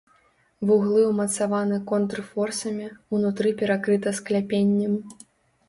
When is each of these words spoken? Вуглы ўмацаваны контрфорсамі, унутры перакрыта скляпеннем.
Вуглы 0.69 1.03
ўмацаваны 1.09 1.77
контрфорсамі, 1.91 2.89
унутры 3.21 3.55
перакрыта 3.63 4.17
скляпеннем. 4.21 5.01